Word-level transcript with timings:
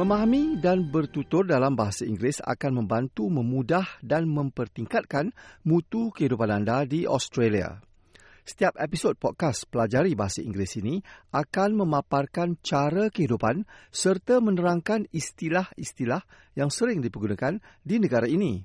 Memahami 0.00 0.56
dan 0.56 0.88
bertutur 0.88 1.44
dalam 1.44 1.76
bahasa 1.76 2.08
Inggeris 2.08 2.40
akan 2.40 2.80
membantu 2.80 3.28
memudah 3.28 3.84
dan 4.00 4.32
mempertingkatkan 4.32 5.28
mutu 5.60 6.08
kehidupan 6.16 6.48
anda 6.48 6.88
di 6.88 7.04
Australia. 7.04 7.84
Setiap 8.40 8.80
episod 8.80 9.12
podcast 9.20 9.68
Pelajari 9.68 10.16
Bahasa 10.16 10.40
Inggeris 10.40 10.80
ini 10.80 11.04
akan 11.36 11.84
memaparkan 11.84 12.56
cara 12.64 13.12
kehidupan 13.12 13.68
serta 13.92 14.40
menerangkan 14.40 15.04
istilah-istilah 15.12 16.24
yang 16.56 16.72
sering 16.72 17.04
dipergunakan 17.04 17.60
di 17.84 18.00
negara 18.00 18.24
ini. 18.24 18.56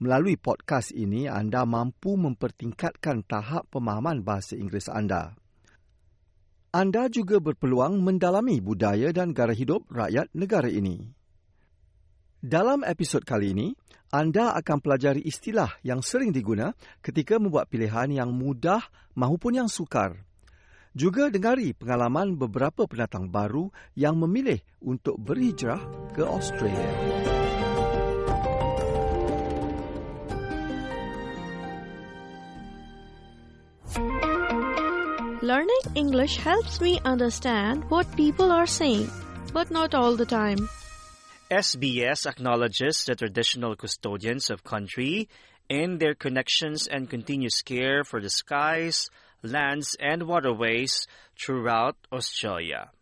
Melalui 0.00 0.40
podcast 0.40 0.96
ini, 0.96 1.28
anda 1.28 1.68
mampu 1.68 2.16
mempertingkatkan 2.16 3.28
tahap 3.28 3.68
pemahaman 3.68 4.24
bahasa 4.24 4.56
Inggeris 4.56 4.88
anda. 4.88 5.36
Anda 6.72 7.12
juga 7.12 7.36
berpeluang 7.36 8.00
mendalami 8.00 8.56
budaya 8.64 9.12
dan 9.12 9.36
gaya 9.36 9.52
hidup 9.52 9.92
rakyat 9.92 10.32
negara 10.32 10.72
ini. 10.72 11.04
Dalam 12.40 12.80
episod 12.80 13.20
kali 13.28 13.52
ini, 13.52 13.76
anda 14.08 14.56
akan 14.56 14.80
pelajari 14.80 15.20
istilah 15.20 15.68
yang 15.84 16.00
sering 16.00 16.32
diguna 16.32 16.72
ketika 17.04 17.36
membuat 17.36 17.68
pilihan 17.68 18.08
yang 18.08 18.32
mudah 18.32 18.80
maupun 19.12 19.60
yang 19.60 19.68
sukar. 19.68 20.16
Juga 20.96 21.28
dengari 21.28 21.76
pengalaman 21.76 22.40
beberapa 22.40 22.88
pendatang 22.88 23.28
baru 23.28 23.68
yang 23.92 24.16
memilih 24.16 24.64
untuk 24.80 25.20
berhijrah 25.20 25.80
ke 26.16 26.24
Australia. 26.24 27.41
Learning 35.42 35.82
English 35.96 36.36
helps 36.36 36.80
me 36.80 37.00
understand 37.04 37.82
what 37.90 38.06
people 38.14 38.52
are 38.52 38.64
saying, 38.64 39.10
but 39.52 39.72
not 39.72 39.92
all 39.92 40.14
the 40.14 40.24
time. 40.24 40.68
SBS 41.50 42.26
acknowledges 42.26 43.02
the 43.02 43.16
traditional 43.16 43.74
custodians 43.74 44.50
of 44.50 44.62
country 44.62 45.28
and 45.68 45.98
their 45.98 46.14
connections 46.14 46.86
and 46.86 47.10
continuous 47.10 47.60
care 47.60 48.04
for 48.04 48.20
the 48.20 48.30
skies, 48.30 49.10
lands, 49.42 49.96
and 49.98 50.28
waterways 50.28 51.08
throughout 51.36 51.96
Australia. 52.12 52.92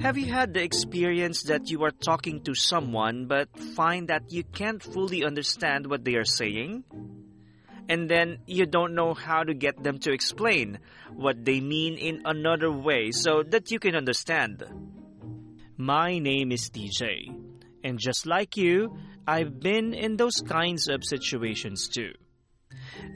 Have 0.00 0.18
you 0.18 0.26
had 0.26 0.52
the 0.52 0.64
experience 0.64 1.44
that 1.44 1.70
you 1.70 1.84
are 1.84 1.92
talking 1.92 2.42
to 2.42 2.56
someone 2.56 3.26
but 3.26 3.56
find 3.76 4.08
that 4.08 4.32
you 4.32 4.42
can't 4.42 4.82
fully 4.82 5.22
understand 5.24 5.86
what 5.86 6.04
they 6.04 6.16
are 6.16 6.24
saying? 6.24 6.82
And 7.90 8.08
then 8.08 8.38
you 8.46 8.66
don't 8.66 8.94
know 8.94 9.14
how 9.14 9.42
to 9.42 9.52
get 9.52 9.82
them 9.82 9.98
to 10.00 10.12
explain 10.12 10.78
what 11.12 11.44
they 11.44 11.60
mean 11.60 11.98
in 11.98 12.22
another 12.24 12.70
way 12.70 13.10
so 13.10 13.42
that 13.42 13.72
you 13.72 13.80
can 13.80 13.96
understand. 13.96 14.62
My 15.76 16.20
name 16.20 16.52
is 16.52 16.70
TJ, 16.70 17.34
and 17.82 17.98
just 17.98 18.26
like 18.26 18.56
you, 18.56 18.96
I've 19.26 19.58
been 19.58 19.92
in 19.92 20.16
those 20.16 20.40
kinds 20.40 20.88
of 20.88 21.02
situations 21.04 21.88
too. 21.88 22.12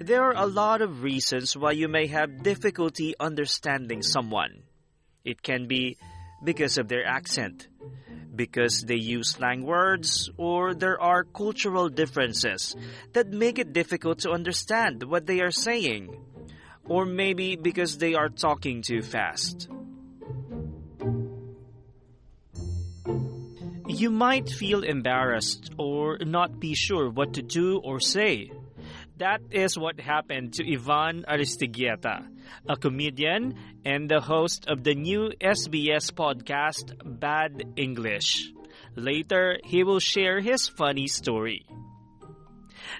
There 0.01 0.25
are 0.25 0.37
a 0.37 0.47
lot 0.47 0.83
of 0.83 1.05
reasons 1.05 1.57
why 1.57 1.71
you 1.73 1.87
may 1.87 2.09
have 2.09 2.43
difficulty 2.43 3.15
understanding 3.21 4.03
someone. 4.03 4.65
It 5.25 5.41
can 5.41 5.69
be 5.69 5.99
because 6.43 6.79
of 6.79 6.89
their 6.89 7.07
accent, 7.07 7.69
because 8.37 8.83
they 8.87 8.97
use 8.97 9.31
slang 9.31 9.65
words 9.65 10.31
or 10.37 10.75
there 10.75 11.01
are 11.01 11.25
cultural 11.25 11.89
differences 11.89 12.75
that 13.13 13.29
make 13.29 13.59
it 13.59 13.73
difficult 13.73 14.21
to 14.21 14.31
understand 14.31 15.03
what 15.03 15.27
they 15.27 15.41
are 15.41 15.51
saying. 15.51 16.17
Or 16.87 17.07
maybe 17.07 17.57
because 17.57 17.97
they 17.97 18.15
are 18.15 18.29
talking 18.29 18.83
too 18.83 19.01
fast. 19.01 19.69
You 23.87 24.11
might 24.11 24.51
feel 24.51 24.83
embarrassed 24.83 25.71
or 25.79 26.19
not 26.19 26.59
be 26.61 26.75
sure 26.75 27.09
what 27.11 27.35
to 27.35 27.43
do 27.43 27.79
or 27.79 28.01
say. 28.01 28.51
That 29.19 29.41
is 29.51 29.79
what 29.79 30.01
happened 30.01 30.55
to 30.55 30.73
Ivan 30.73 31.25
Aristigueta, 31.29 32.27
a 32.69 32.77
comedian 32.77 33.55
and 33.85 34.09
the 34.09 34.21
host 34.21 34.67
of 34.69 34.85
the 34.85 34.95
new 34.95 35.31
SBS 35.41 36.13
podcast 36.13 36.95
Bad 37.05 37.75
English. 37.77 38.53
Later, 38.97 39.59
he 39.65 39.85
will 39.85 40.01
share 40.01 40.41
his 40.41 40.69
funny 40.69 41.07
story. 41.07 41.67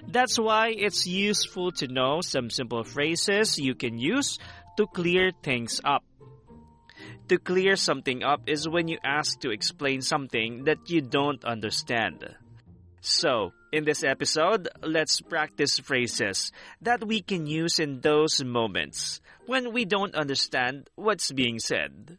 That's 0.07 0.37
why 0.37 0.69
it's 0.69 1.07
useful 1.07 1.71
to 1.73 1.87
know 1.87 2.21
some 2.21 2.49
simple 2.49 2.83
phrases 2.83 3.57
you 3.57 3.75
can 3.75 3.97
use 3.97 4.39
to 4.77 4.87
clear 4.87 5.31
things 5.43 5.79
up. 5.83 6.03
To 7.29 7.37
clear 7.37 7.75
something 7.75 8.23
up 8.23 8.41
is 8.47 8.69
when 8.69 8.87
you 8.87 8.99
ask 9.03 9.39
to 9.41 9.51
explain 9.51 10.01
something 10.01 10.65
that 10.65 10.89
you 10.89 11.01
don't 11.01 11.43
understand. 11.43 12.23
So, 13.01 13.53
in 13.75 13.83
this 13.83 14.05
episode, 14.05 14.69
let's 14.81 15.19
practice 15.19 15.79
phrases 15.79 16.53
that 16.81 17.03
we 17.03 17.21
can 17.21 17.45
use 17.45 17.77
in 17.77 17.99
those 17.99 18.41
moments 18.41 19.19
when 19.47 19.73
we 19.73 19.83
don't 19.83 20.15
understand 20.15 20.89
what's 20.95 21.29
being 21.33 21.59
said. 21.59 22.17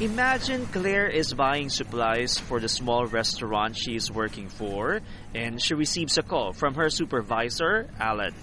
Imagine 0.00 0.66
Claire 0.66 1.06
is 1.06 1.32
buying 1.32 1.68
supplies 1.68 2.36
for 2.40 2.58
the 2.58 2.68
small 2.68 3.06
restaurant 3.06 3.76
she 3.76 3.94
is 3.94 4.10
working 4.10 4.48
for, 4.48 5.00
and 5.32 5.62
she 5.62 5.74
receives 5.74 6.18
a 6.18 6.22
call 6.24 6.52
from 6.52 6.74
her 6.74 6.90
supervisor, 6.90 7.88
Alan. 8.00 8.34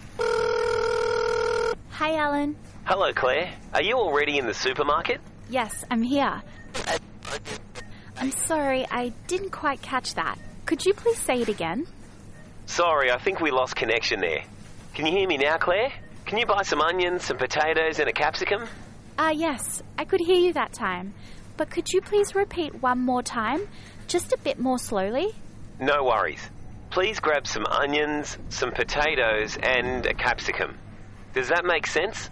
Hi, 1.90 2.16
Alan. 2.16 2.56
Hello, 2.86 3.12
Claire. 3.12 3.52
Are 3.74 3.84
you 3.84 3.96
already 3.98 4.38
in 4.38 4.48
the 4.48 4.54
supermarket? 4.54 5.20
Yes, 5.50 5.84
I'm 5.92 6.02
here. 6.02 6.42
I'm 8.16 8.31
sorry, 8.31 8.88
I 8.90 9.10
didn't 9.28 9.52
quite 9.52 9.81
catch 9.81 10.14
that. 10.14 10.40
Could 10.72 10.86
you 10.86 10.94
please 10.94 11.18
say 11.18 11.42
it 11.42 11.50
again? 11.50 11.86
Sorry, 12.66 13.12
I 13.12 13.18
think 13.18 13.42
we 13.42 13.52
lost 13.52 13.76
connection 13.76 14.22
there. 14.22 14.46
Can 14.94 15.06
you 15.06 15.12
hear 15.12 15.28
me 15.28 15.36
now, 15.36 15.58
Claire? 15.58 15.92
Can 16.26 16.38
you 16.38 16.46
buy 16.46 16.62
some 16.62 16.80
onions, 16.80 17.26
some 17.26 17.36
potatoes, 17.36 18.00
and 18.00 18.08
a 18.08 18.14
capsicum? 18.14 18.70
Ah, 19.20 19.28
uh, 19.28 19.31
yes, 19.31 19.84
I 19.98 20.06
could 20.06 20.22
hear 20.22 20.38
you 20.38 20.54
that 20.54 20.72
time. 20.72 21.14
But 21.58 21.72
could 21.72 21.92
you 21.92 22.00
please 22.00 22.36
repeat 22.36 22.81
one 22.81 23.00
more 23.00 23.22
time? 23.22 23.68
Just 24.08 24.31
a 24.31 24.38
bit 24.38 24.60
more 24.60 24.80
slowly? 24.80 25.36
No 25.78 26.06
worries. 26.06 26.50
Please 26.90 27.20
grab 27.20 27.46
some 27.48 27.66
onions, 27.66 28.38
some 28.48 28.72
potatoes, 28.72 29.58
and 29.62 30.06
a 30.06 30.14
capsicum. 30.14 30.78
Does 31.34 31.50
that 31.50 31.66
make 31.66 31.86
sense? 31.86 32.30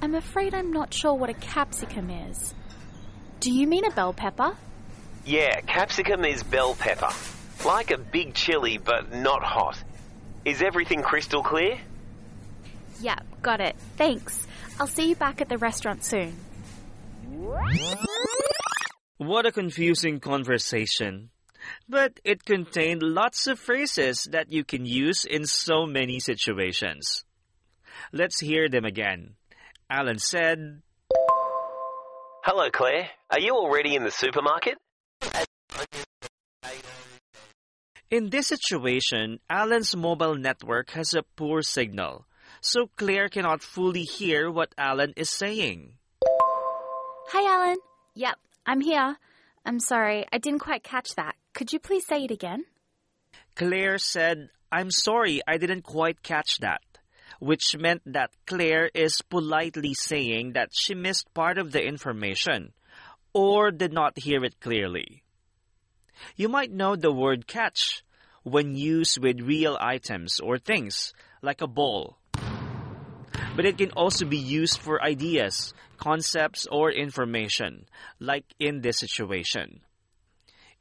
I'm 0.00 0.14
afraid 0.14 0.54
I'm 0.54 0.72
not 0.72 0.94
sure 0.94 1.12
what 1.12 1.28
a 1.28 1.34
capsicum 1.34 2.08
is. 2.08 2.54
Do 3.40 3.52
you 3.52 3.66
mean 3.66 3.84
a 3.84 3.90
bell 3.90 4.14
pepper? 4.14 4.56
Yeah, 5.26 5.60
capsicum 5.60 6.24
is 6.24 6.42
bell 6.42 6.74
pepper. 6.74 7.10
Like 7.64 7.90
a 7.90 7.98
big 7.98 8.34
chili, 8.34 8.78
but 8.78 9.12
not 9.12 9.42
hot. 9.42 9.82
Is 10.44 10.62
everything 10.62 11.02
crystal 11.02 11.42
clear? 11.42 11.78
Yep, 13.00 13.24
got 13.42 13.60
it. 13.60 13.76
Thanks. 13.96 14.46
I'll 14.80 14.86
see 14.86 15.08
you 15.08 15.16
back 15.16 15.40
at 15.40 15.48
the 15.48 15.58
restaurant 15.58 16.04
soon. 16.04 16.36
What 19.18 19.46
a 19.46 19.52
confusing 19.52 20.20
conversation. 20.20 21.30
But 21.88 22.20
it 22.24 22.44
contained 22.44 23.02
lots 23.02 23.46
of 23.46 23.58
phrases 23.58 24.28
that 24.30 24.50
you 24.52 24.64
can 24.64 24.86
use 24.86 25.24
in 25.24 25.44
so 25.44 25.86
many 25.86 26.20
situations. 26.20 27.24
Let's 28.12 28.40
hear 28.40 28.68
them 28.68 28.84
again. 28.84 29.34
Alan 29.90 30.18
said, 30.18 30.82
Hello, 32.44 32.70
Claire. 32.70 33.10
Are 33.30 33.40
you 33.40 33.54
already 33.54 33.94
in 33.94 34.04
the 34.04 34.10
supermarket? 34.10 34.78
In 38.10 38.30
this 38.30 38.48
situation, 38.48 39.38
Alan's 39.50 39.94
mobile 39.94 40.34
network 40.34 40.92
has 40.92 41.12
a 41.12 41.22
poor 41.36 41.60
signal, 41.60 42.24
so 42.62 42.88
Claire 42.96 43.28
cannot 43.28 43.62
fully 43.62 44.04
hear 44.04 44.50
what 44.50 44.74
Alan 44.78 45.12
is 45.14 45.28
saying. 45.28 45.92
Hi, 46.24 47.44
Alan. 47.44 47.76
Yep, 48.14 48.36
I'm 48.64 48.80
here. 48.80 49.18
I'm 49.66 49.78
sorry, 49.78 50.24
I 50.32 50.38
didn't 50.38 50.60
quite 50.60 50.82
catch 50.82 51.16
that. 51.16 51.36
Could 51.52 51.70
you 51.74 51.78
please 51.78 52.06
say 52.06 52.24
it 52.24 52.30
again? 52.30 52.64
Claire 53.54 53.98
said, 53.98 54.48
I'm 54.72 54.90
sorry, 54.90 55.42
I 55.46 55.58
didn't 55.58 55.82
quite 55.82 56.22
catch 56.22 56.60
that. 56.60 56.80
Which 57.40 57.76
meant 57.76 58.00
that 58.06 58.30
Claire 58.46 58.90
is 58.94 59.20
politely 59.20 59.92
saying 59.92 60.54
that 60.54 60.70
she 60.72 60.94
missed 60.94 61.34
part 61.34 61.58
of 61.58 61.72
the 61.72 61.84
information 61.84 62.72
or 63.34 63.70
did 63.70 63.92
not 63.92 64.18
hear 64.18 64.42
it 64.44 64.60
clearly. 64.60 65.24
You 66.36 66.48
might 66.48 66.72
know 66.72 66.96
the 66.96 67.12
word 67.12 67.46
catch 67.46 68.02
when 68.42 68.74
used 68.74 69.18
with 69.18 69.40
real 69.40 69.76
items 69.80 70.40
or 70.40 70.58
things, 70.58 71.12
like 71.42 71.60
a 71.60 71.66
ball. 71.66 72.18
But 73.54 73.66
it 73.66 73.78
can 73.78 73.90
also 73.92 74.24
be 74.24 74.38
used 74.38 74.78
for 74.78 75.02
ideas, 75.02 75.74
concepts, 75.96 76.66
or 76.70 76.90
information, 76.90 77.86
like 78.20 78.44
in 78.58 78.80
this 78.80 78.98
situation. 78.98 79.80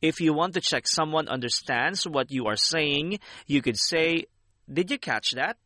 If 0.02 0.22
you 0.22 0.34
want 0.34 0.54
to 0.54 0.62
check 0.62 0.88
someone 0.88 1.28
understands 1.28 2.08
what 2.08 2.32
you 2.32 2.46
are 2.46 2.56
saying, 2.56 3.20
you 3.48 3.62
could 3.62 3.80
say, 3.80 4.26
Did 4.72 4.92
you 4.92 5.00
catch 5.00 5.32
that? 5.32 5.58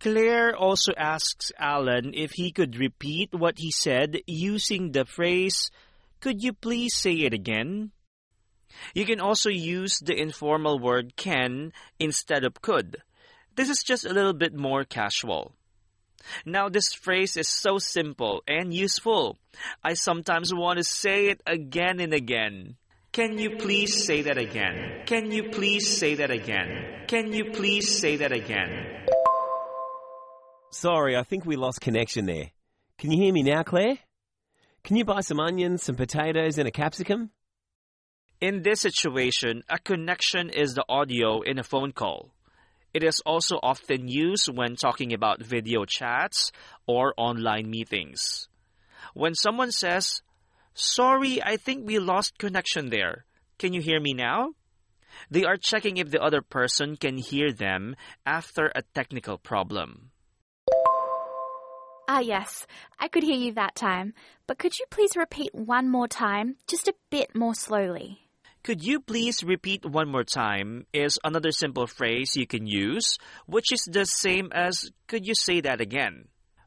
Claire 0.00 0.56
also 0.56 0.92
asks 0.96 1.52
Alan 1.58 2.12
if 2.14 2.32
he 2.32 2.52
could 2.52 2.76
repeat 2.76 3.30
what 3.32 3.58
he 3.58 3.70
said 3.70 4.18
using 4.26 4.92
the 4.92 5.04
phrase, 5.04 5.70
Could 6.20 6.42
you 6.42 6.52
please 6.52 6.94
say 6.94 7.12
it 7.12 7.34
again? 7.34 7.92
You 8.94 9.04
can 9.04 9.20
also 9.20 9.50
use 9.50 9.98
the 9.98 10.16
informal 10.16 10.78
word 10.78 11.16
can 11.16 11.72
instead 11.98 12.44
of 12.44 12.60
could. 12.62 12.98
This 13.56 13.68
is 13.68 13.82
just 13.82 14.04
a 14.04 14.12
little 14.12 14.34
bit 14.34 14.54
more 14.54 14.84
casual. 14.84 15.52
Now, 16.44 16.68
this 16.68 16.92
phrase 16.92 17.36
is 17.36 17.48
so 17.48 17.78
simple 17.78 18.42
and 18.46 18.74
useful. 18.74 19.38
I 19.82 19.94
sometimes 19.94 20.52
want 20.52 20.78
to 20.78 20.84
say 20.84 21.28
it 21.28 21.40
again 21.46 22.00
and 22.00 22.12
again. 22.12 22.76
Can 23.12 23.38
you 23.38 23.56
please 23.56 24.04
say 24.04 24.22
that 24.22 24.36
again? 24.36 25.02
Can 25.06 25.30
you 25.30 25.50
please 25.50 25.96
say 25.98 26.16
that 26.16 26.30
again? 26.30 27.04
Can 27.06 27.32
you 27.32 27.50
please 27.52 27.98
say 27.98 28.16
that 28.16 28.32
again? 28.32 29.06
Sorry, 30.70 31.16
I 31.16 31.22
think 31.22 31.46
we 31.46 31.56
lost 31.56 31.80
connection 31.80 32.26
there. 32.26 32.50
Can 32.98 33.10
you 33.10 33.22
hear 33.22 33.32
me 33.32 33.42
now, 33.42 33.62
Claire? 33.62 33.98
Can 34.84 34.96
you 34.96 35.04
buy 35.04 35.20
some 35.20 35.40
onions, 35.40 35.82
some 35.82 35.96
potatoes, 35.96 36.58
and 36.58 36.68
a 36.68 36.70
capsicum? 36.70 37.30
In 38.38 38.62
this 38.62 38.82
situation, 38.82 39.62
a 39.66 39.78
connection 39.78 40.50
is 40.50 40.74
the 40.74 40.84
audio 40.90 41.40
in 41.40 41.58
a 41.58 41.64
phone 41.64 41.92
call. 41.92 42.32
It 42.92 43.02
is 43.02 43.22
also 43.24 43.58
often 43.62 44.08
used 44.08 44.54
when 44.54 44.76
talking 44.76 45.14
about 45.14 45.42
video 45.42 45.86
chats 45.86 46.52
or 46.86 47.14
online 47.16 47.70
meetings. 47.70 48.48
When 49.14 49.34
someone 49.34 49.72
says, 49.72 50.20
Sorry, 50.74 51.42
I 51.42 51.56
think 51.56 51.86
we 51.86 51.98
lost 51.98 52.36
connection 52.36 52.90
there. 52.90 53.24
Can 53.58 53.72
you 53.72 53.80
hear 53.80 54.00
me 54.00 54.12
now? 54.12 54.50
They 55.30 55.44
are 55.44 55.56
checking 55.56 55.96
if 55.96 56.10
the 56.10 56.20
other 56.20 56.42
person 56.42 56.96
can 56.96 57.16
hear 57.16 57.52
them 57.52 57.96
after 58.26 58.70
a 58.74 58.82
technical 58.94 59.38
problem. 59.38 60.10
Ah, 62.06 62.20
yes, 62.20 62.66
I 62.98 63.08
could 63.08 63.22
hear 63.22 63.38
you 63.38 63.54
that 63.54 63.74
time. 63.74 64.12
But 64.46 64.58
could 64.58 64.78
you 64.78 64.84
please 64.90 65.16
repeat 65.16 65.54
one 65.54 65.88
more 65.88 66.06
time, 66.06 66.56
just 66.66 66.86
a 66.86 66.94
bit 67.10 67.34
more 67.34 67.54
slowly? 67.54 68.25
Could 68.66 68.82
you 68.82 68.98
please 68.98 69.44
repeat 69.44 69.86
one 69.86 70.08
more 70.08 70.24
time 70.24 70.86
is 70.92 71.20
another 71.22 71.52
simple 71.52 71.86
phrase 71.86 72.34
you 72.34 72.48
can 72.48 72.66
use, 72.66 73.16
which 73.46 73.70
is 73.70 73.86
the 73.88 74.04
same 74.04 74.50
as 74.50 74.90
could 75.06 75.24
you 75.24 75.36
say 75.36 75.60
that 75.60 75.80
again? 75.80 76.26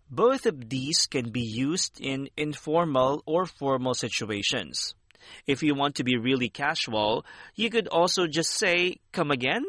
Both 0.09 0.45
of 0.45 0.69
these 0.69 1.07
can 1.07 1.31
be 1.31 1.41
used 1.41 1.99
in 1.99 2.29
informal 2.37 3.21
or 3.25 3.45
formal 3.45 3.95
situations. 3.95 4.95
If 5.45 5.61
you 5.61 5.75
want 5.75 5.95
to 5.95 6.05
be 6.05 6.15
really 6.15 6.47
casual, 6.47 7.25
you 7.55 7.69
could 7.69 7.89
also 7.89 8.27
just 8.27 8.51
say, 8.51 9.01
come 9.11 9.29
again? 9.29 9.65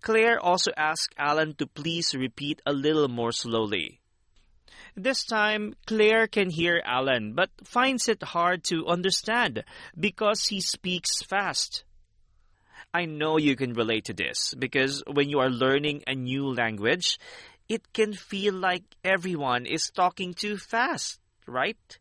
Claire 0.00 0.40
also 0.40 0.70
asked 0.74 1.14
Alan 1.18 1.54
to 1.56 1.66
please 1.66 2.14
repeat 2.14 2.62
a 2.64 2.72
little 2.72 3.08
more 3.08 3.32
slowly. 3.32 4.00
This 4.96 5.24
time, 5.24 5.74
Claire 5.86 6.26
can 6.26 6.50
hear 6.50 6.82
Alan, 6.84 7.34
but 7.34 7.50
finds 7.64 8.08
it 8.08 8.22
hard 8.22 8.64
to 8.64 8.86
understand 8.86 9.64
because 9.98 10.46
he 10.46 10.60
speaks 10.60 11.22
fast. 11.22 11.84
I 12.94 13.04
know 13.04 13.36
you 13.36 13.56
can 13.56 13.74
relate 13.74 14.06
to 14.06 14.14
this 14.14 14.54
because 14.58 15.02
when 15.06 15.28
you 15.28 15.40
are 15.40 15.50
learning 15.50 16.04
a 16.06 16.14
new 16.14 16.46
language, 16.46 17.18
it 17.68 17.92
can 17.92 18.14
feel 18.14 18.54
like 18.54 18.84
everyone 19.04 19.66
is 19.66 19.90
talking 19.94 20.34
too 20.34 20.56
fast, 20.56 21.20
right? 21.46 21.98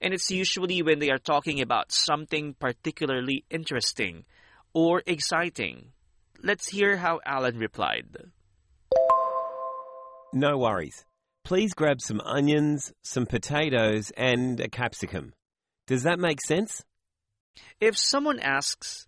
And 0.00 0.14
it's 0.14 0.30
usually 0.30 0.82
when 0.82 1.00
they 1.00 1.10
are 1.10 1.18
talking 1.18 1.60
about 1.60 1.92
something 1.92 2.54
particularly 2.54 3.44
interesting 3.50 4.24
or 4.72 5.02
exciting. 5.06 5.92
Let's 6.42 6.68
hear 6.68 6.96
how 6.96 7.20
Alan 7.26 7.58
replied. 7.58 8.30
No 10.32 10.58
worries. 10.58 11.04
Please 11.44 11.72
grab 11.74 12.00
some 12.00 12.20
onions, 12.20 12.92
some 13.02 13.26
potatoes, 13.26 14.12
and 14.16 14.60
a 14.60 14.68
capsicum. 14.68 15.32
Does 15.86 16.02
that 16.04 16.18
make 16.18 16.40
sense? 16.40 16.84
If 17.80 17.96
someone 17.98 18.38
asks, 18.40 19.06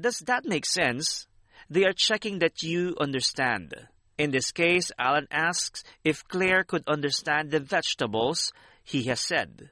Does 0.00 0.18
that 0.26 0.44
make 0.44 0.66
sense? 0.66 1.26
they 1.70 1.84
are 1.84 1.92
checking 1.94 2.40
that 2.40 2.62
you 2.62 2.94
understand. 3.00 3.74
In 4.18 4.30
this 4.30 4.52
case, 4.52 4.92
Alan 4.98 5.26
asks 5.30 5.82
if 6.04 6.22
Claire 6.28 6.62
could 6.62 6.84
understand 6.86 7.50
the 7.50 7.60
vegetables 7.60 8.52
he 8.82 9.04
has 9.04 9.20
said. 9.20 9.70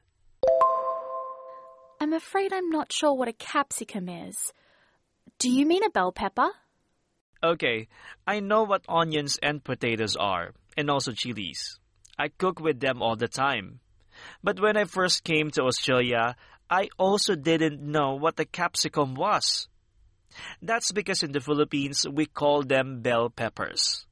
I'm 2.01 2.13
afraid 2.13 2.53
I'm 2.53 2.71
not 2.71 2.93
sure 2.93 3.15
what 3.15 3.29
a 3.29 3.33
capsicum 3.33 4.09
is. 4.09 4.53
Do 5.39 5.51
you 5.51 5.67
mean 5.67 5.85
a 5.85 5.91
bell 5.91 6.13
pepper? 6.13 6.49
Okay, 7.45 7.89
I 8.27 8.41
know 8.41 8.63
what 8.65 8.85
onions 8.89 9.39
and 9.43 9.63
potatoes 9.63 10.17
are, 10.17 10.53
and 10.77 10.89
also 10.91 11.13
chilies. 11.13 11.79
I 12.19 12.29
cook 12.29 12.61
with 12.61 12.81
them 12.81 13.03
all 13.03 13.17
the 13.17 13.29
time. 13.29 13.81
But 14.43 14.61
when 14.61 14.77
I 14.77 14.85
first 14.85 15.25
came 15.25 15.51
to 15.53 15.63
Australia, 15.63 16.37
I 16.69 16.89
also 16.99 17.35
didn't 17.35 17.83
know 17.83 18.15
what 18.15 18.41
a 18.41 18.45
capsicum 18.45 19.15
was. 19.15 19.69
That's 20.61 20.93
because 20.93 21.23
in 21.23 21.33
the 21.33 21.41
Philippines 21.41 22.07
we 22.11 22.27
call 22.27 22.63
them 22.63 23.01
bell 23.01 23.31
peppers. 23.31 24.07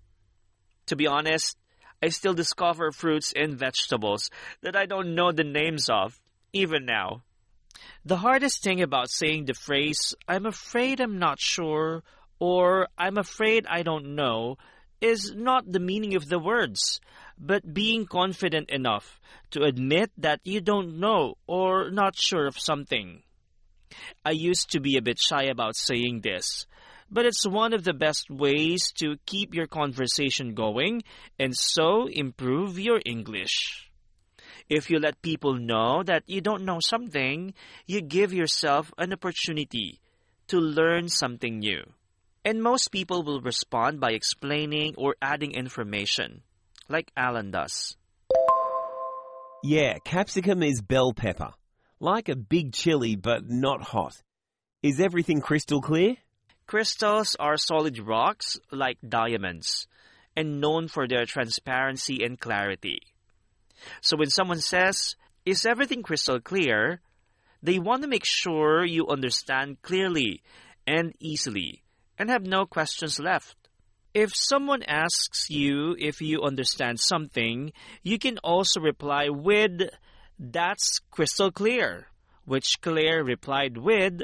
To 0.87 0.97
be 0.97 1.06
honest, 1.06 1.56
I 2.02 2.08
still 2.08 2.35
discover 2.35 2.93
fruits 2.93 3.32
and 3.35 3.58
vegetables 3.58 4.31
that 4.62 4.76
I 4.76 4.87
don't 4.87 5.14
know 5.14 5.32
the 5.32 5.44
names 5.44 5.88
of, 5.91 6.20
even 6.52 6.87
now. 6.87 7.23
The 8.05 8.17
hardest 8.17 8.62
thing 8.62 8.82
about 8.82 9.11
saying 9.11 9.44
the 9.44 9.55
phrase, 9.55 10.14
I'm 10.26 10.47
afraid 10.47 11.00
I'm 11.00 11.19
not 11.19 11.38
sure, 11.38 12.02
or 12.38 12.88
I'm 12.97 13.19
afraid 13.19 13.67
I 13.69 13.82
don't 13.82 14.14
know, 14.14 14.56
is 15.00 15.32
not 15.35 15.70
the 15.70 15.81
meaning 15.81 16.14
of 16.14 16.29
the 16.29 16.38
words, 16.38 17.00
but 17.38 17.75
being 17.75 18.06
confident 18.06 18.70
enough 18.70 19.20
to 19.50 19.62
admit 19.62 20.11
that 20.19 20.41
you 20.44 20.61
don't 20.61 21.00
know 21.00 21.35
or 21.47 21.91
not 21.91 22.17
sure 22.17 22.47
of 22.47 22.58
something. 22.58 23.23
I 24.25 24.32
used 24.32 24.70
to 24.70 24.81
be 24.81 24.97
a 24.97 25.02
bit 25.02 25.19
shy 25.19 25.44
about 25.44 25.76
saying 25.76 26.20
this, 26.20 26.67
but 27.11 27.26
it's 27.26 27.47
one 27.47 27.73
of 27.73 27.85
the 27.85 27.93
best 27.93 28.31
ways 28.31 28.93
to 28.99 29.17
keep 29.26 29.55
your 29.55 29.67
conversation 29.67 30.55
going 30.55 31.02
and 31.38 31.56
so 31.56 32.06
improve 32.06 32.79
your 32.79 33.00
English. 33.05 33.91
If 34.69 34.88
you 34.88 35.00
let 35.00 35.20
people 35.23 35.55
know 35.55 36.05
that 36.05 36.23
you 36.26 36.41
don't 36.41 36.64
know 36.64 36.79
something, 36.81 37.55
you 37.87 38.00
give 38.00 38.32
yourself 38.32 38.93
an 38.99 39.12
opportunity 39.12 39.99
to 40.47 40.58
learn 40.58 41.08
something 41.08 41.59
new. 41.59 41.83
And 42.44 42.62
most 42.62 42.90
people 42.90 43.23
will 43.23 43.40
respond 43.42 44.00
by 44.00 44.12
explaining 44.12 44.94
or 44.97 45.14
adding 45.20 45.52
information, 45.52 46.42
like 46.88 47.12
Alan 47.14 47.50
does. 47.50 47.97
Yeah, 49.62 49.99
capsicum 50.04 50.62
is 50.62 50.80
bell 50.80 51.12
pepper. 51.12 51.50
Like 51.99 52.30
a 52.30 52.37
big 52.37 52.73
chili, 52.73 53.14
but 53.14 53.49
not 53.49 53.82
hot. 53.82 54.23
Is 54.82 55.00
everything 55.00 55.42
crystal 55.42 55.82
clear? 55.82 56.16
Crystals 56.66 57.37
are 57.38 57.59
solid 57.59 57.99
rocks 57.99 58.59
like 58.73 58.97
diamonds 59.06 59.87
and 60.35 60.62
known 60.62 60.88
for 60.88 61.06
their 61.06 61.26
transparency 61.26 62.25
and 62.25 62.40
clarity. 62.40 63.00
So 64.00 64.16
when 64.16 64.30
someone 64.30 64.61
says, 64.61 65.16
Is 65.44 65.66
everything 65.66 66.02
crystal 66.02 66.40
clear? 66.40 67.00
they 67.62 67.78
want 67.78 68.00
to 68.00 68.09
make 68.09 68.25
sure 68.25 68.82
you 68.82 69.06
understand 69.09 69.82
clearly 69.82 70.42
and 70.87 71.12
easily 71.20 71.82
and 72.21 72.29
have 72.29 72.47
no 72.47 72.67
questions 72.67 73.19
left. 73.19 73.57
If 74.12 74.37
someone 74.37 74.83
asks 74.83 75.49
you 75.49 75.97
if 75.99 76.21
you 76.21 76.43
understand 76.43 77.00
something, 77.00 77.73
you 78.03 78.19
can 78.19 78.37
also 78.45 78.79
reply 78.79 79.31
with, 79.31 79.89
That's 80.39 81.00
crystal 81.11 81.50
clear, 81.50 82.09
which 82.45 82.83
Claire 82.83 83.25
replied 83.25 83.79
with, 83.79 84.21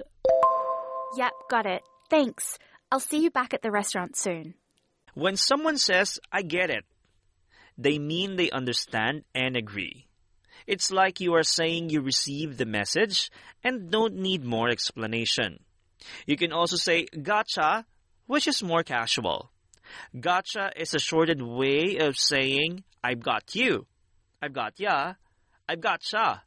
Yep, 1.17 1.33
got 1.49 1.65
it. 1.65 1.83
Thanks. 2.11 2.59
I'll 2.93 3.01
see 3.01 3.23
you 3.23 3.31
back 3.31 3.55
at 3.55 3.63
the 3.63 3.71
restaurant 3.71 4.15
soon. 4.15 4.55
When 5.15 5.37
someone 5.37 5.79
says, 5.79 6.21
I 6.31 6.43
get 6.43 6.69
it, 6.69 6.85
they 7.79 7.99
mean 7.99 8.37
they 8.37 8.51
understand 8.51 9.23
and 9.35 9.57
agree. 9.57 10.07
It's 10.67 10.91
like 10.91 11.21
you 11.21 11.35
are 11.35 11.43
saying 11.45 11.89
you 11.89 12.03
received 12.03 12.59
the 12.59 12.67
message 12.67 13.31
and 13.65 13.91
don't 13.91 14.17
need 14.17 14.45
more 14.45 14.69
explanation. 14.69 15.61
You 16.27 16.37
can 16.37 16.53
also 16.53 16.77
say 16.77 17.07
gotcha, 17.23 17.85
which 18.27 18.47
is 18.47 18.63
more 18.63 18.83
casual. 18.83 19.51
Gotcha 20.19 20.73
is 20.77 20.95
a 20.95 20.99
shortened 20.99 21.47
way 21.47 21.99
of 22.01 22.19
saying 22.19 22.85
I've 23.03 23.21
got 23.21 23.55
you. 23.55 23.87
I've 24.43 24.53
got 24.53 24.79
ya. 24.79 25.15
I've 25.69 25.81
gotcha. 25.81 26.43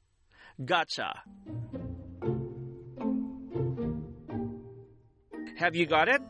Gotcha. 0.64 1.24
Have 5.58 5.76
you 5.76 5.86
got 5.86 6.08
it? 6.08 6.22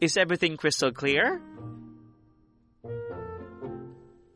Is 0.00 0.16
everything 0.16 0.56
crystal 0.56 0.92
clear? 0.92 1.42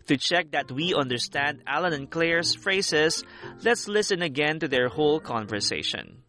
To 0.09 0.17
check 0.17 0.53
that 0.53 0.71
we 0.71 0.95
understand 0.95 1.63
Alan 1.67 1.93
and 1.93 2.11
Claire's 2.11 2.55
phrases, 2.55 3.25
let's 3.65 3.89
listen 3.89 4.23
again 4.23 4.61
to 4.61 4.69
their 4.69 4.89
whole 4.89 5.21
conversation. 5.21 6.23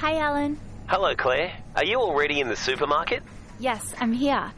Hi, 0.00 0.16
Alan. 0.16 0.58
Hello, 0.86 1.14
Claire. 1.14 1.52
Are 1.76 1.84
you 1.84 2.00
already 2.00 2.40
in 2.40 2.48
the 2.48 2.56
supermarket? 2.56 3.22
Yes, 3.58 3.94
I'm 4.00 4.14
here. 4.14 4.50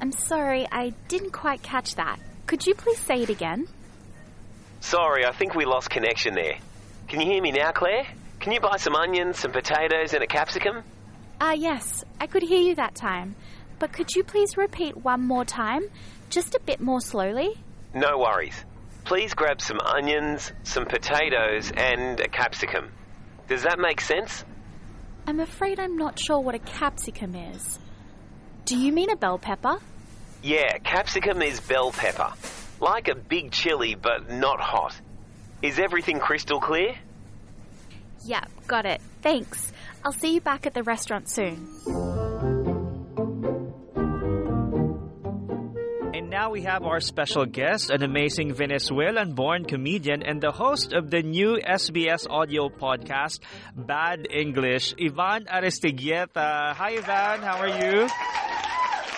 I'm 0.00 0.12
sorry, 0.12 0.64
I 0.70 0.90
didn't 1.08 1.32
quite 1.32 1.64
catch 1.64 1.96
that. 1.96 2.20
Could 2.46 2.64
you 2.64 2.76
please 2.76 3.00
say 3.00 3.24
it 3.24 3.30
again? 3.30 3.66
Sorry, 4.78 5.26
I 5.26 5.32
think 5.32 5.56
we 5.56 5.64
lost 5.64 5.90
connection 5.90 6.34
there. 6.34 6.58
Can 7.08 7.20
you 7.20 7.26
hear 7.26 7.42
me 7.42 7.50
now, 7.50 7.72
Claire? 7.72 8.06
Can 8.38 8.52
you 8.52 8.60
buy 8.60 8.76
some 8.76 8.94
onions, 8.94 9.40
some 9.40 9.50
potatoes, 9.50 10.14
and 10.14 10.22
a 10.22 10.28
capsicum? 10.28 10.84
Ah, 11.40 11.54
yes, 11.54 12.04
I 12.20 12.28
could 12.28 12.44
hear 12.44 12.60
you 12.60 12.76
that 12.76 12.94
time. 12.94 13.34
But 13.80 13.92
could 13.92 14.14
you 14.14 14.22
please 14.22 14.56
repeat 14.56 14.96
one 14.96 15.22
more 15.22 15.44
time? 15.44 15.82
Just 16.30 16.54
a 16.54 16.60
bit 16.60 16.80
more 16.80 17.00
slowly? 17.00 17.54
No 17.92 18.18
worries. 18.18 18.64
Please 19.06 19.34
grab 19.34 19.60
some 19.60 19.78
onions, 19.78 20.52
some 20.64 20.84
potatoes, 20.84 21.70
and 21.76 22.18
a 22.18 22.26
capsicum. 22.26 22.90
Does 23.46 23.62
that 23.62 23.78
make 23.78 24.00
sense? 24.00 24.44
I'm 25.28 25.38
afraid 25.38 25.78
I'm 25.78 25.96
not 25.96 26.18
sure 26.18 26.40
what 26.40 26.56
a 26.56 26.58
capsicum 26.58 27.36
is. 27.36 27.78
Do 28.64 28.76
you 28.76 28.92
mean 28.92 29.08
a 29.10 29.16
bell 29.16 29.38
pepper? 29.38 29.78
Yeah, 30.42 30.78
capsicum 30.78 31.40
is 31.40 31.60
bell 31.60 31.92
pepper. 31.92 32.32
Like 32.80 33.06
a 33.06 33.14
big 33.14 33.52
chili, 33.52 33.94
but 33.94 34.28
not 34.28 34.60
hot. 34.60 34.96
Is 35.62 35.78
everything 35.78 36.18
crystal 36.18 36.60
clear? 36.60 36.96
Yep, 38.24 38.50
got 38.66 38.86
it. 38.86 39.00
Thanks. 39.22 39.72
I'll 40.04 40.12
see 40.12 40.34
you 40.34 40.40
back 40.40 40.66
at 40.66 40.74
the 40.74 40.82
restaurant 40.82 41.30
soon. 41.30 41.68
Now 46.36 46.50
we 46.50 46.60
have 46.60 46.82
our 46.84 47.00
special 47.00 47.46
guest, 47.46 47.88
an 47.88 48.02
amazing 48.02 48.52
Venezuelan 48.52 49.32
born 49.32 49.64
comedian 49.64 50.22
and 50.22 50.38
the 50.38 50.52
host 50.52 50.92
of 50.92 51.10
the 51.10 51.22
new 51.22 51.56
SBS 51.56 52.28
audio 52.28 52.68
podcast, 52.68 53.40
Bad 53.74 54.26
English, 54.30 54.92
Ivan 55.00 55.46
Aristigueta. 55.46 56.74
Hi, 56.74 56.90
Ivan. 57.00 57.40
How 57.40 57.56
are 57.56 57.68
you? 57.80 58.06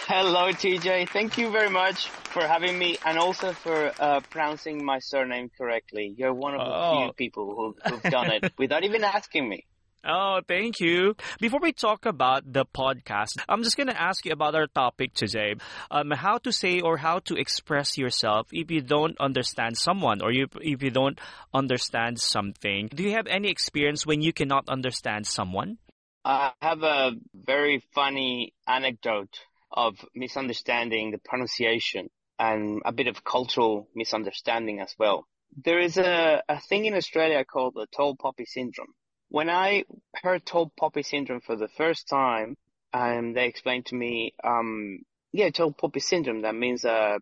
Hello, 0.06 0.52
TJ. 0.52 1.08
Thank 1.08 1.36
you 1.38 1.50
very 1.50 1.70
much 1.70 2.08
for 2.08 2.46
having 2.46 2.78
me 2.78 2.98
and 3.04 3.18
also 3.18 3.52
for 3.52 3.90
uh, 3.98 4.20
pronouncing 4.30 4.84
my 4.84 5.00
surname 5.00 5.50
correctly. 5.58 6.14
You're 6.16 6.32
one 6.32 6.54
of 6.54 6.60
the 6.60 6.72
Oh. 6.72 7.02
few 7.02 7.12
people 7.14 7.46
who, 7.56 7.74
who've 7.90 8.12
done 8.12 8.30
it 8.30 8.52
without 8.58 8.84
even 8.84 9.02
asking 9.02 9.48
me. 9.48 9.64
Oh, 10.04 10.40
thank 10.46 10.80
you. 10.80 11.16
Before 11.40 11.60
we 11.60 11.72
talk 11.72 12.06
about 12.06 12.52
the 12.52 12.64
podcast, 12.64 13.38
I'm 13.48 13.62
just 13.62 13.76
going 13.76 13.88
to 13.88 14.00
ask 14.00 14.24
you 14.24 14.32
about 14.32 14.54
our 14.54 14.68
topic 14.68 15.12
today. 15.12 15.54
Um, 15.90 16.12
how 16.12 16.38
to 16.38 16.52
say 16.52 16.80
or 16.80 16.96
how 16.96 17.18
to 17.20 17.34
express 17.34 17.98
yourself 17.98 18.48
if 18.52 18.70
you 18.70 18.80
don't 18.80 19.18
understand 19.18 19.76
someone 19.76 20.22
or 20.22 20.30
you, 20.30 20.46
if 20.60 20.82
you 20.82 20.90
don't 20.90 21.18
understand 21.52 22.20
something. 22.20 22.88
Do 22.94 23.02
you 23.02 23.12
have 23.12 23.26
any 23.26 23.50
experience 23.50 24.06
when 24.06 24.22
you 24.22 24.32
cannot 24.32 24.68
understand 24.68 25.26
someone? 25.26 25.78
I 26.24 26.52
have 26.62 26.82
a 26.82 27.12
very 27.34 27.82
funny 27.94 28.54
anecdote 28.66 29.40
of 29.72 29.94
misunderstanding 30.14 31.10
the 31.10 31.18
pronunciation 31.18 32.08
and 32.38 32.82
a 32.84 32.92
bit 32.92 33.08
of 33.08 33.24
cultural 33.24 33.88
misunderstanding 33.94 34.80
as 34.80 34.94
well. 34.98 35.26
There 35.64 35.80
is 35.80 35.96
a, 35.96 36.42
a 36.48 36.60
thing 36.60 36.84
in 36.84 36.94
Australia 36.94 37.44
called 37.44 37.74
the 37.74 37.86
tall 37.94 38.14
poppy 38.16 38.44
syndrome. 38.44 38.94
When 39.28 39.50
I 39.50 39.84
heard 40.14 40.46
tall 40.46 40.72
poppy 40.76 41.02
syndrome 41.02 41.40
for 41.40 41.56
the 41.56 41.68
first 41.68 42.08
time, 42.08 42.56
um, 42.92 43.34
they 43.34 43.46
explained 43.46 43.86
to 43.86 43.94
me, 43.94 44.34
um, 44.42 45.00
yeah, 45.32 45.50
tall 45.50 45.72
poppy 45.72 46.00
syndrome. 46.00 46.42
That 46.42 46.54
means, 46.54 46.84
uh, 46.84 47.18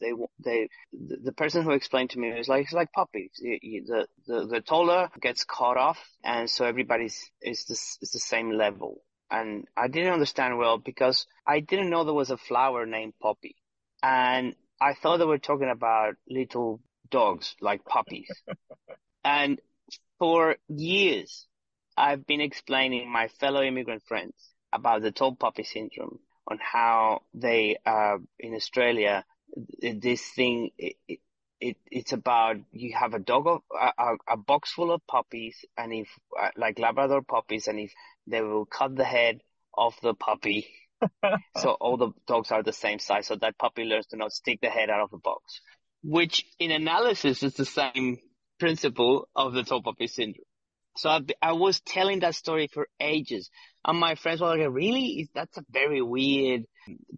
they, 0.00 0.12
they, 0.44 0.68
the 0.92 1.32
person 1.32 1.62
who 1.64 1.72
explained 1.72 2.10
to 2.10 2.18
me 2.18 2.32
was 2.32 2.48
like, 2.48 2.64
it's 2.64 2.72
like 2.72 2.88
you, 3.40 3.84
the, 3.84 4.06
the, 4.26 4.46
the 4.46 4.60
taller 4.60 5.08
gets 5.20 5.44
cut 5.44 5.76
off 5.76 5.98
and 6.22 6.48
so 6.48 6.64
everybody's 6.64 7.30
is 7.42 7.64
the, 7.64 7.74
is 7.74 8.10
the 8.12 8.20
same 8.20 8.52
level. 8.52 9.02
And 9.30 9.66
I 9.76 9.88
didn't 9.88 10.12
understand 10.12 10.56
well 10.56 10.78
because 10.78 11.26
I 11.46 11.60
didn't 11.60 11.90
know 11.90 12.04
there 12.04 12.14
was 12.14 12.30
a 12.30 12.38
flower 12.38 12.86
named 12.86 13.14
poppy. 13.20 13.56
And 14.02 14.54
I 14.80 14.94
thought 14.94 15.18
they 15.18 15.24
were 15.24 15.38
talking 15.38 15.68
about 15.70 16.14
little 16.28 16.80
dogs, 17.10 17.56
like 17.60 17.84
puppies. 17.84 18.30
and 19.24 19.60
for 20.18 20.56
years, 20.68 21.46
I've 21.96 22.26
been 22.26 22.40
explaining 22.40 23.10
my 23.10 23.28
fellow 23.28 23.62
immigrant 23.62 24.02
friends 24.06 24.34
about 24.72 25.02
the 25.02 25.12
tall 25.12 25.34
poppy 25.34 25.64
syndrome 25.64 26.18
on 26.46 26.58
how 26.60 27.22
they, 27.34 27.76
uh, 27.84 28.18
in 28.38 28.54
Australia, 28.54 29.24
this 29.80 30.22
thing, 30.22 30.70
it, 30.78 30.96
it, 31.06 31.18
it, 31.60 31.76
it's 31.90 32.12
about 32.12 32.56
you 32.72 32.94
have 32.98 33.14
a 33.14 33.18
dog 33.18 33.46
of 33.46 33.62
a, 33.98 34.32
a, 34.32 34.36
box 34.36 34.70
full 34.70 34.92
of 34.92 35.04
puppies 35.08 35.56
and 35.76 35.92
if 35.92 36.08
uh, 36.40 36.50
like 36.56 36.78
labrador 36.78 37.22
puppies 37.22 37.66
and 37.66 37.80
if 37.80 37.92
they 38.28 38.40
will 38.40 38.64
cut 38.64 38.94
the 38.94 39.04
head 39.04 39.40
of 39.76 39.94
the 40.02 40.14
puppy. 40.14 40.68
So 41.56 41.70
all 41.70 41.96
the 41.96 42.10
dogs 42.26 42.50
are 42.50 42.64
the 42.64 42.72
same 42.72 42.98
size 42.98 43.28
so 43.28 43.36
that 43.36 43.56
puppy 43.56 43.84
learns 43.84 44.06
to 44.06 44.16
not 44.16 44.32
stick 44.32 44.60
the 44.60 44.68
head 44.68 44.90
out 44.90 45.00
of 45.00 45.10
the 45.10 45.18
box. 45.18 45.60
Which 46.02 46.44
in 46.58 46.72
analysis 46.72 47.44
is 47.44 47.54
the 47.54 47.64
same 47.64 48.18
principle 48.58 49.28
of 49.34 49.52
the 49.54 49.62
tall 49.62 49.82
puppy 49.82 50.06
syndrome 50.06 50.44
so 50.96 51.10
I, 51.10 51.20
I 51.40 51.52
was 51.52 51.80
telling 51.80 52.20
that 52.20 52.34
story 52.34 52.68
for 52.72 52.88
ages 53.00 53.50
and 53.84 53.98
my 53.98 54.14
friends 54.16 54.40
were 54.40 54.48
like 54.48 54.66
really 54.70 55.28
that's 55.34 55.56
a 55.58 55.64
very 55.70 56.02
weird 56.02 56.64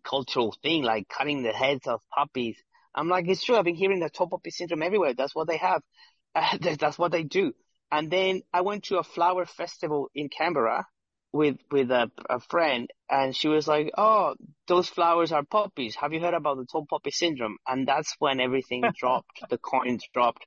cultural 0.04 0.54
thing 0.62 0.82
like 0.82 1.09
cutting 1.09 1.42
the 1.42 1.52
heads 1.52 1.87
of 1.87 2.00
puppies 2.14 2.56
I'm 2.94 3.09
like, 3.09 3.28
it's 3.28 3.44
true. 3.44 3.56
I've 3.56 3.64
been 3.64 3.75
hearing 3.75 4.00
the 4.00 4.11
top 4.11 4.30
puppy 4.30 4.50
syndrome 4.50 4.82
everywhere. 4.82 5.14
That's 5.14 5.35
what 5.35 5.49
they 5.49 5.59
have. 5.59 5.82
Uh, 6.32 6.59
that's 6.78 6.97
what 6.97 7.11
they 7.11 7.25
do. 7.25 7.52
And 7.90 8.09
then 8.09 8.42
I 8.52 8.61
went 8.61 8.85
to 8.85 8.99
a 8.99 9.02
flower 9.02 9.47
festival 9.47 10.12
in 10.14 10.28
Canberra 10.28 10.87
with, 11.32 11.56
with 11.73 11.90
a, 11.90 12.09
a 12.30 12.38
friend 12.38 12.88
and 13.11 13.35
she 13.35 13.49
was 13.49 13.66
like, 13.66 13.90
Oh, 13.99 14.37
those 14.68 14.88
flowers 14.88 15.32
are 15.32 15.42
puppies. 15.42 15.97
Have 15.97 16.12
you 16.12 16.20
heard 16.20 16.35
about 16.35 16.59
the 16.59 16.66
tall 16.66 16.87
poppy 16.88 17.11
syndrome? 17.11 17.56
And 17.66 17.88
that's 17.88 18.14
when 18.20 18.38
everything 18.38 18.92
dropped. 18.97 19.42
The 19.50 19.59
coins 19.59 20.04
dropped. 20.14 20.47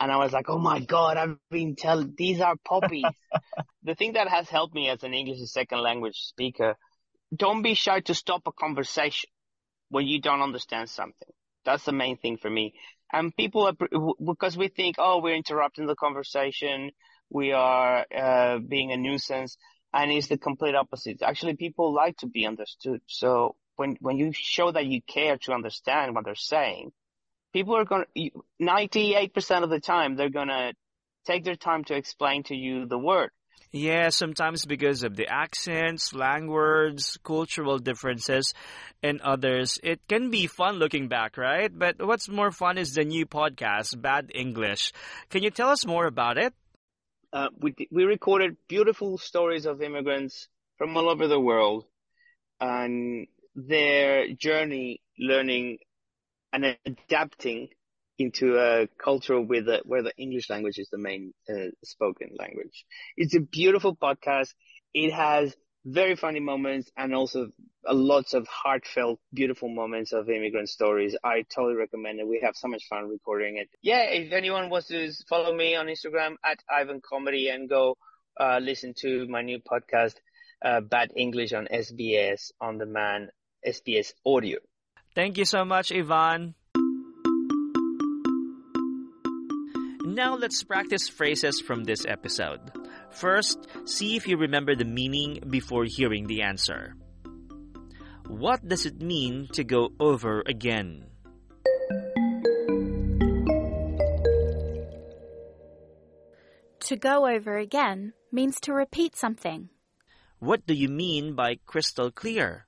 And 0.00 0.10
I 0.10 0.16
was 0.16 0.32
like, 0.32 0.48
Oh 0.48 0.58
my 0.58 0.80
God, 0.80 1.16
I've 1.16 1.36
been 1.50 1.76
told 1.76 2.16
these 2.16 2.40
are 2.40 2.56
puppies. 2.64 3.04
the 3.84 3.94
thing 3.94 4.14
that 4.14 4.28
has 4.28 4.48
helped 4.48 4.74
me 4.74 4.88
as 4.88 5.02
an 5.02 5.14
English 5.14 5.40
as 5.40 5.52
second 5.52 5.80
language 5.80 6.16
speaker, 6.16 6.76
don't 7.34 7.62
be 7.62 7.74
shy 7.74 8.00
to 8.00 8.14
stop 8.14 8.42
a 8.46 8.52
conversation 8.52 9.30
when 9.88 10.06
you 10.06 10.20
don't 10.20 10.42
understand 10.42 10.88
something. 10.88 11.28
That's 11.64 11.84
the 11.84 11.92
main 11.92 12.16
thing 12.16 12.36
for 12.36 12.50
me. 12.50 12.74
And 13.12 13.34
people 13.36 13.68
are, 13.68 13.74
because 14.24 14.56
we 14.56 14.68
think, 14.68 14.96
oh, 14.98 15.20
we're 15.20 15.36
interrupting 15.36 15.86
the 15.86 15.94
conversation. 15.94 16.90
We 17.30 17.52
are, 17.52 18.04
uh, 18.14 18.58
being 18.58 18.92
a 18.92 18.96
nuisance. 18.96 19.56
And 19.92 20.10
it's 20.10 20.26
the 20.26 20.38
complete 20.38 20.74
opposite. 20.74 21.22
Actually, 21.22 21.54
people 21.54 21.94
like 21.94 22.16
to 22.18 22.26
be 22.26 22.46
understood. 22.46 23.00
So 23.06 23.54
when, 23.76 23.96
when 24.00 24.16
you 24.18 24.32
show 24.34 24.72
that 24.72 24.86
you 24.86 25.00
care 25.02 25.38
to 25.42 25.52
understand 25.52 26.14
what 26.14 26.24
they're 26.24 26.34
saying, 26.34 26.90
people 27.54 27.76
are 27.76 27.84
going 27.84 28.04
to, 28.14 28.30
98% 28.60 29.62
of 29.62 29.70
the 29.70 29.80
time, 29.80 30.16
they're 30.16 30.28
going 30.28 30.48
to 30.48 30.74
take 31.26 31.44
their 31.44 31.56
time 31.56 31.84
to 31.84 31.94
explain 31.94 32.42
to 32.44 32.54
you 32.54 32.86
the 32.86 32.98
word. 32.98 33.30
Yeah, 33.70 34.10
sometimes 34.10 34.66
because 34.66 35.02
of 35.02 35.16
the 35.16 35.26
accents, 35.28 36.10
slang 36.10 36.46
words, 36.48 37.18
cultural 37.24 37.78
differences, 37.78 38.52
and 39.02 39.20
others. 39.20 39.80
It 39.82 40.00
can 40.08 40.30
be 40.30 40.46
fun 40.46 40.76
looking 40.76 41.08
back, 41.08 41.36
right? 41.36 41.76
But 41.76 41.96
what's 41.98 42.28
more 42.28 42.52
fun 42.52 42.78
is 42.78 42.94
the 42.94 43.04
new 43.04 43.26
podcast, 43.26 44.00
Bad 44.00 44.30
English. 44.34 44.92
Can 45.30 45.42
you 45.42 45.50
tell 45.50 45.70
us 45.70 45.86
more 45.86 46.06
about 46.06 46.38
it? 46.38 46.54
Uh, 47.32 47.48
we, 47.58 47.74
we 47.90 48.04
recorded 48.04 48.56
beautiful 48.68 49.18
stories 49.18 49.66
of 49.66 49.82
immigrants 49.82 50.46
from 50.78 50.96
all 50.96 51.08
over 51.08 51.26
the 51.26 51.40
world 51.40 51.84
and 52.60 53.26
their 53.56 54.32
journey 54.34 55.00
learning 55.18 55.78
and 56.54 56.76
adapting 56.86 57.68
into 58.16 58.56
a 58.56 58.86
culture 59.02 59.40
with 59.40 59.68
a, 59.68 59.82
where 59.84 60.02
the 60.02 60.12
English 60.16 60.48
language 60.48 60.78
is 60.78 60.88
the 60.90 60.98
main 60.98 61.34
uh, 61.50 61.70
spoken 61.82 62.30
language. 62.38 62.84
It's 63.16 63.34
a 63.34 63.40
beautiful 63.40 63.96
podcast. 63.96 64.50
It 64.94 65.12
has 65.12 65.54
very 65.84 66.14
funny 66.14 66.38
moments 66.38 66.90
and 66.96 67.12
also 67.12 67.48
lots 67.86 68.32
of 68.32 68.46
heartfelt, 68.46 69.18
beautiful 69.34 69.68
moments 69.68 70.12
of 70.12 70.30
immigrant 70.30 70.68
stories. 70.68 71.16
I 71.24 71.44
totally 71.54 71.74
recommend 71.74 72.20
it. 72.20 72.28
We 72.28 72.40
have 72.44 72.54
so 72.54 72.68
much 72.68 72.84
fun 72.88 73.08
recording 73.08 73.58
it. 73.58 73.68
Yeah, 73.82 74.04
if 74.04 74.32
anyone 74.32 74.70
wants 74.70 74.88
to 74.88 75.10
follow 75.28 75.54
me 75.54 75.74
on 75.74 75.86
Instagram 75.86 76.36
at 76.44 76.58
Ivan 76.70 77.02
Comedy 77.06 77.48
and 77.48 77.68
go 77.68 77.96
uh, 78.40 78.60
listen 78.62 78.94
to 78.98 79.26
my 79.28 79.42
new 79.42 79.58
podcast, 79.58 80.14
uh, 80.64 80.80
Bad 80.80 81.10
English 81.16 81.52
on 81.52 81.66
SBS 81.70 82.52
on 82.60 82.78
demand, 82.78 83.30
SBS 83.66 84.12
Audio. 84.24 84.58
Thank 85.14 85.38
you 85.38 85.44
so 85.44 85.64
much, 85.64 85.92
Ivan. 85.92 86.54
Now 90.04 90.36
let's 90.36 90.62
practice 90.64 91.08
phrases 91.08 91.60
from 91.60 91.84
this 91.84 92.04
episode. 92.06 92.60
First, 93.10 93.58
see 93.84 94.16
if 94.16 94.26
you 94.26 94.36
remember 94.36 94.74
the 94.74 94.84
meaning 94.84 95.38
before 95.48 95.84
hearing 95.86 96.26
the 96.26 96.42
answer. 96.42 96.94
What 98.26 98.66
does 98.66 98.86
it 98.86 99.00
mean 99.00 99.48
to 99.52 99.62
go 99.64 99.90
over 100.00 100.42
again? 100.46 101.06
To 106.80 106.96
go 106.96 107.26
over 107.26 107.56
again 107.56 108.14
means 108.30 108.60
to 108.60 108.72
repeat 108.72 109.16
something. 109.16 109.70
What 110.38 110.66
do 110.66 110.74
you 110.74 110.88
mean 110.88 111.34
by 111.34 111.56
crystal 111.66 112.10
clear? 112.10 112.66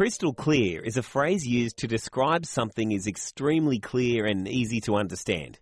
Crystal 0.00 0.32
clear 0.32 0.80
is 0.80 0.96
a 0.96 1.02
phrase 1.02 1.46
used 1.46 1.76
to 1.76 1.86
describe 1.86 2.46
something 2.46 2.94
as 2.94 3.06
extremely 3.06 3.78
clear 3.78 4.24
and 4.24 4.48
easy 4.48 4.80
to 4.80 4.96
understand. 4.96 5.58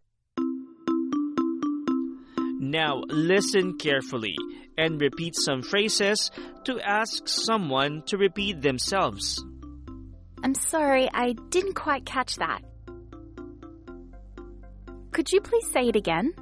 Now 2.60 3.02
listen 3.08 3.78
carefully 3.78 4.36
and 4.76 5.00
repeat 5.00 5.34
some 5.34 5.62
phrases 5.62 6.30
to 6.66 6.78
ask 6.78 7.26
someone 7.26 8.04
to 8.06 8.16
repeat 8.16 8.62
themselves. 8.62 9.44
I'm 10.44 10.54
sorry, 10.54 11.08
I 11.12 11.32
didn't 11.48 11.74
quite 11.74 12.06
catch 12.06 12.36
that. 12.36 12.60
Could 15.10 15.32
you 15.32 15.40
please 15.40 15.68
say 15.72 15.88
it 15.88 15.96
again? 15.96 16.32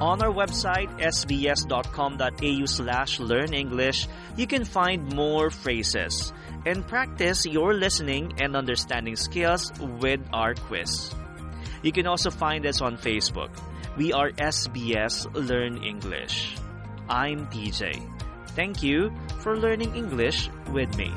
On 0.00 0.22
our 0.22 0.32
website, 0.32 0.88
sbs.com.au 0.98 2.64
slash 2.64 3.20
learn 3.20 3.52
English, 3.52 4.08
you 4.34 4.46
can 4.46 4.64
find 4.64 5.12
more 5.12 5.50
phrases 5.50 6.32
and 6.64 6.86
practice 6.88 7.44
your 7.44 7.74
listening 7.74 8.32
and 8.40 8.56
understanding 8.56 9.14
skills 9.14 9.70
with 10.00 10.20
our 10.32 10.54
quiz. 10.54 11.12
You 11.82 11.92
can 11.92 12.06
also 12.06 12.30
find 12.30 12.64
us 12.64 12.80
on 12.80 12.96
Facebook. 12.96 13.50
We 13.98 14.12
are 14.14 14.30
SBS 14.32 15.28
Learn 15.34 15.84
English. 15.84 16.56
I'm 17.08 17.46
TJ. 17.48 18.00
Thank 18.56 18.82
you 18.82 19.12
for 19.40 19.56
learning 19.58 19.94
English 19.94 20.48
with 20.72 20.96
me. 20.96 21.12